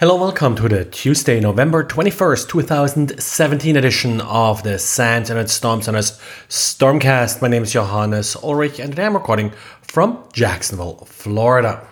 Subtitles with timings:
[0.00, 6.18] Hello, welcome to the Tuesday, November 21st, 2017 edition of the SANS Internet Storm Center's
[6.48, 7.42] Stormcast.
[7.42, 9.52] My name is Johannes Ullrich and today I'm recording
[9.82, 11.86] from Jacksonville, Florida.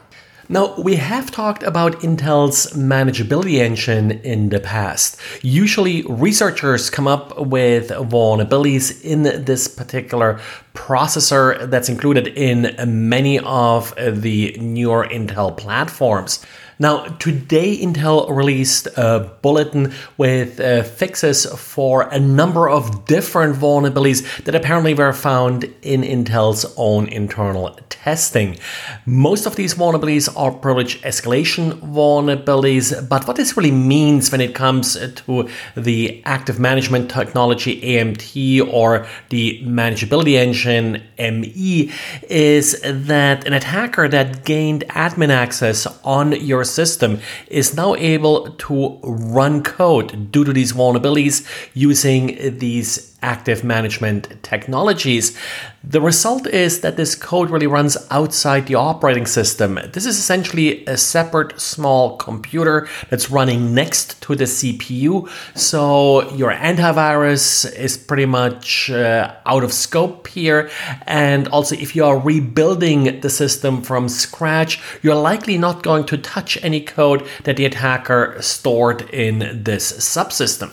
[0.49, 5.21] Now, we have talked about Intel's manageability engine in the past.
[5.43, 10.41] Usually, researchers come up with vulnerabilities in this particular
[10.73, 12.75] processor that's included in
[13.11, 16.43] many of the newer Intel platforms.
[16.81, 24.45] Now, today Intel released a bulletin with uh, fixes for a number of different vulnerabilities
[24.45, 28.59] that apparently were found in Intel's own internal testing.
[29.07, 34.55] Most of these vulnerabilities are privilege escalation vulnerabilities, but what this really means when it
[34.55, 41.91] comes to the active management technology AMT or the manageability engine ME
[42.29, 48.99] is that an attacker that gained admin access on your system is now able to
[49.03, 55.37] run code due to these vulnerabilities using these active management technologies.
[55.83, 59.79] The result is that this code really runs outside the operating system.
[59.93, 65.29] This is essentially a separate small computer that's running next to the CPU.
[65.57, 70.71] So your antivirus is pretty much uh, out of scope here.
[71.07, 76.19] And also, if you are rebuilding the system from scratch, you're likely not going to
[76.19, 80.71] touch any code that the attacker stored in this subsystem.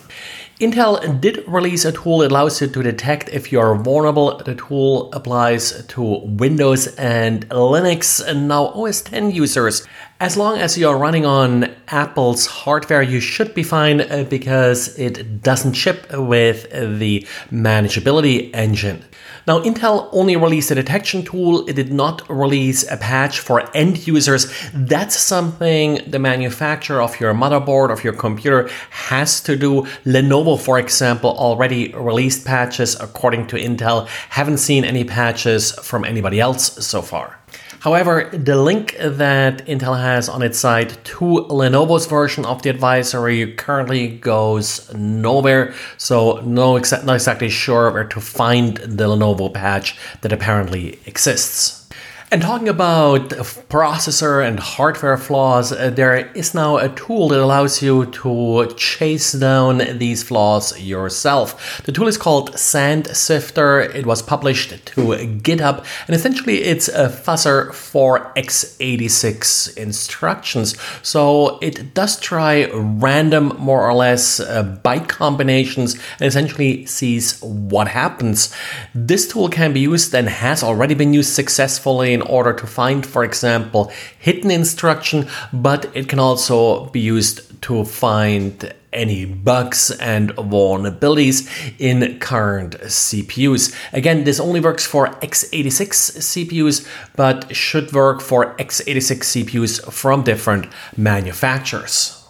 [0.62, 4.38] Intel did release a tool that allows you to detect if you are vulnerable.
[4.38, 9.86] The tool applies to Windows and Linux and now OS X users.
[10.22, 14.98] As long as you are running on Apple's hardware, you should be fine uh, because
[14.98, 19.04] it doesn't ship with the manageability engine.
[19.46, 21.68] Now, Intel only released a detection tool.
[21.68, 24.48] It did not release a patch for end users.
[24.74, 29.82] That's something the manufacturer of your motherboard, of your computer has to do.
[30.06, 34.08] Lenovo, for example, already released patches according to Intel.
[34.30, 37.38] Haven't seen any patches from anybody else so far.
[37.86, 43.54] However, the link that Intel has on its site to Lenovo's version of the advisory
[43.54, 49.96] currently goes nowhere, so no exa- not exactly sure where to find the Lenovo patch
[50.22, 51.85] that apparently exists.
[52.32, 53.30] And talking about
[53.70, 59.34] processor and hardware flaws, uh, there is now a tool that allows you to chase
[59.34, 61.84] down these flaws yourself.
[61.86, 63.94] The tool is called Sandsifter.
[63.94, 70.76] It was published to GitHub, and essentially it's a fuzzer for x86 instructions.
[71.04, 77.88] So it does try random, more or less, uh, byte combinations and essentially sees what
[77.88, 78.52] happens.
[78.96, 83.06] This tool can be used and has already been used successfully in order to find,
[83.06, 90.30] for example, hidden instruction, but it can also be used to find any bugs and
[90.38, 91.40] vulnerabilities
[91.80, 93.76] in current CPUs.
[93.94, 95.90] Again, this only works for x86
[96.30, 102.24] CPUs, but should work for x86 CPUs from different manufacturers.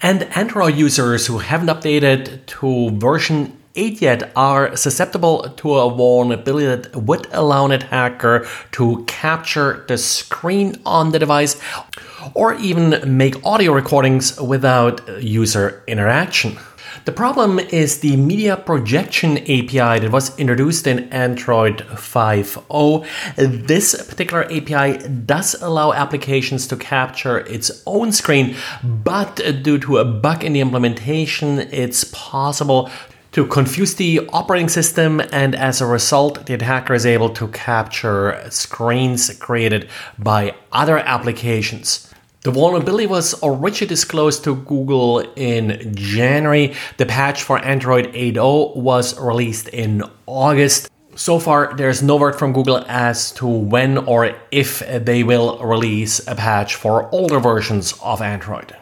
[0.00, 6.66] And Android users who haven't updated to version 8 yet are susceptible to a vulnerability
[6.66, 11.60] that would allow an attacker to capture the screen on the device
[12.34, 16.56] or even make audio recordings without user interaction.
[17.04, 23.66] The problem is the media projection API that was introduced in Android 5.0.
[23.66, 30.04] This particular API does allow applications to capture its own screen, but due to a
[30.04, 32.88] bug in the implementation, it's possible
[33.34, 38.40] to confuse the operating system, and as a result, the attacker is able to capture
[38.48, 42.08] screens created by other applications.
[42.44, 46.74] The vulnerability was originally disclosed to Google in January.
[46.96, 50.88] The patch for Android 8.0 was released in August.
[51.16, 56.20] So far, there's no word from Google as to when or if they will release
[56.28, 58.76] a patch for older versions of Android.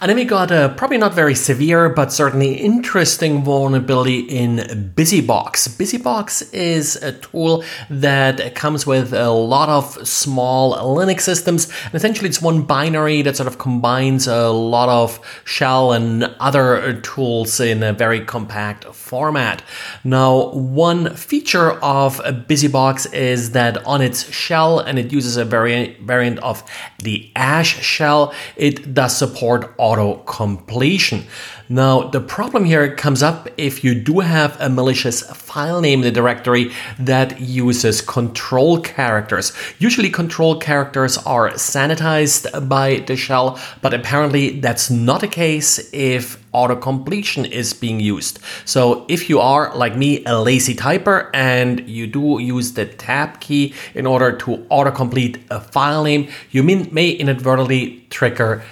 [0.00, 5.76] And then we got a probably not very severe, but certainly interesting vulnerability in BusyBox.
[5.76, 11.70] BusyBox is a tool that comes with a lot of small Linux systems.
[11.84, 17.00] And essentially, it's one binary that sort of combines a lot of shell and other
[17.00, 19.62] tools in a very compact format.
[20.04, 26.00] Now, one feature of BusyBox is that on its shell, and it uses a variant
[26.00, 26.62] variant of
[26.98, 31.24] the Ash shell, it does support auto completion.
[31.68, 36.04] Now, the problem here comes up if you do have a malicious file name in
[36.04, 39.52] the directory that uses control characters.
[39.78, 46.40] Usually, control characters are sanitized by the shell, but apparently that's not the case if
[46.52, 48.38] auto-completion is being used.
[48.64, 53.40] So if you are, like me, a lazy typer and you do use the tab
[53.40, 58.62] key in order to autocomplete a file name, you may inadvertently trigger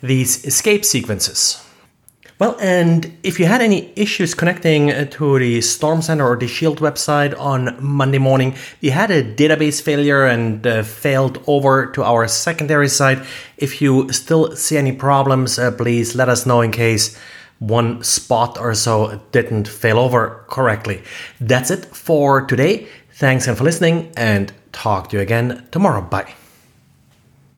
[0.00, 1.64] these escape sequences.
[2.38, 7.36] Well, and if you had any issues connecting to the Storm Center or DShield website
[7.36, 12.88] on Monday morning, we had a database failure and uh, failed over to our secondary
[12.88, 13.18] site.
[13.56, 17.18] If you still see any problems, uh, please let us know in case
[17.58, 21.02] one spot or so didn't fail over correctly.
[21.40, 22.86] That's it for today.
[23.14, 26.02] Thanks again for listening and talk to you again tomorrow.
[26.02, 26.34] Bye.